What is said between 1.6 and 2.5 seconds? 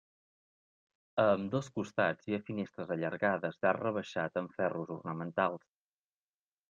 costats hi ha